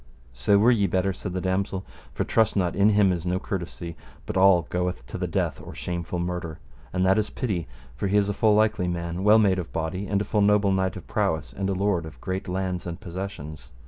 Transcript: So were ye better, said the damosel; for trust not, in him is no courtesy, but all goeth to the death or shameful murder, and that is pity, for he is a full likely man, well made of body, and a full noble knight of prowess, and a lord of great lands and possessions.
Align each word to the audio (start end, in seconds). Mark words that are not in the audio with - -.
So 0.33 0.57
were 0.57 0.71
ye 0.71 0.87
better, 0.87 1.13
said 1.13 1.33
the 1.33 1.41
damosel; 1.41 1.85
for 2.11 2.23
trust 2.23 2.55
not, 2.55 2.75
in 2.75 2.89
him 2.89 3.11
is 3.11 3.23
no 3.23 3.37
courtesy, 3.39 3.95
but 4.25 4.35
all 4.35 4.63
goeth 4.71 5.05
to 5.05 5.17
the 5.19 5.27
death 5.27 5.61
or 5.63 5.75
shameful 5.75 6.17
murder, 6.17 6.57
and 6.91 7.05
that 7.05 7.19
is 7.19 7.29
pity, 7.29 7.67
for 7.95 8.07
he 8.07 8.17
is 8.17 8.27
a 8.27 8.33
full 8.33 8.55
likely 8.55 8.87
man, 8.87 9.23
well 9.23 9.37
made 9.37 9.59
of 9.59 9.71
body, 9.71 10.07
and 10.07 10.19
a 10.19 10.25
full 10.25 10.41
noble 10.41 10.71
knight 10.71 10.95
of 10.95 11.05
prowess, 11.07 11.53
and 11.53 11.69
a 11.69 11.73
lord 11.73 12.07
of 12.07 12.19
great 12.19 12.47
lands 12.47 12.87
and 12.87 12.99
possessions. 12.99 13.69